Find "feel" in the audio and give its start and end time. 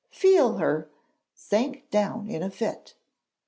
0.09-0.53